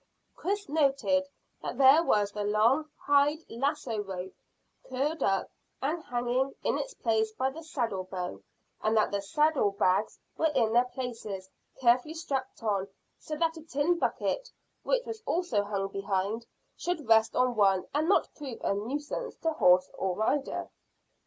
[0.35, 1.27] Chris noted
[1.61, 4.33] that there was the long hide lasso rope
[4.89, 8.41] curled up and hanging in its place by the saddle bow,
[8.81, 12.87] and that the saddle bags were in their places, carefully strapped on,
[13.19, 14.49] so that a tin bucket,
[14.81, 19.53] which was also hung behind, should rest on one and not prove a nuisance to
[19.53, 20.67] horse or rider.